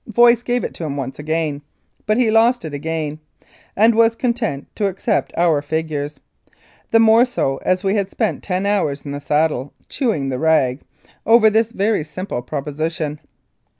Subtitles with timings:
[0.07, 1.19] Voice gave it to him once,
[2.07, 3.19] but he lost it again,
[3.77, 6.19] and was content to accept our figures,
[6.89, 10.81] the more so as we had spent ten hours in the saddle "chewing the rag"
[11.23, 13.19] over this very simple proposition.